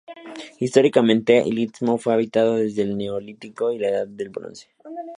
[0.57, 4.67] Históricamente, el istmo fue habitado desde el Neolítico y la Edad del Bronce.